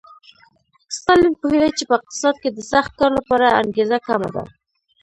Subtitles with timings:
[0.97, 4.43] ستالین پوهېده چې په اقتصاد کې د سخت کار لپاره انګېزه کمه ده